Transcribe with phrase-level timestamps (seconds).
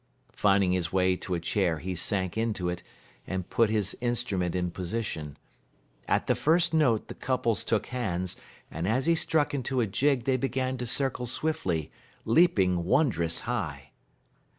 [0.33, 2.81] Finding his way to a chair he sank into it
[3.27, 5.37] and put his instrument in position.
[6.07, 8.35] At the first note the couples took hands,
[8.71, 11.91] and as he struck into a jig they began to circle swiftly,
[12.25, 13.91] leaping wondrous high.